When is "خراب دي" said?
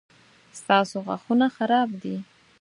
1.55-2.15